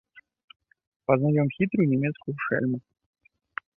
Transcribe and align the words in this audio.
Пазнаём 1.11 1.47
хітрую 1.57 1.87
нямецкую 1.93 2.35
шэльму! 2.47 2.77